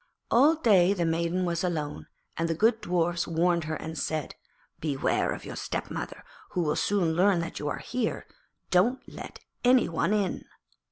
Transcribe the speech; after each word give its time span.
All 0.31 0.55
day 0.55 0.95
the 0.95 1.05
maiden 1.05 1.45
was 1.45 1.63
alone, 1.63 2.07
and 2.35 2.49
the 2.49 2.55
good 2.55 2.81
Dwarfs 2.81 3.27
warned 3.27 3.65
her 3.65 3.75
and 3.75 3.95
said, 3.99 4.33
'Beware 4.79 5.31
of 5.31 5.45
your 5.45 5.55
stepmother, 5.55 6.23
who 6.53 6.63
will 6.63 6.75
soon 6.75 7.13
learn 7.13 7.39
that 7.41 7.59
you 7.59 7.67
are 7.67 7.77
here. 7.77 8.25
Don't 8.71 8.99
let 9.07 9.41
any 9.63 9.87
one 9.87 10.11
in.' 10.11 10.45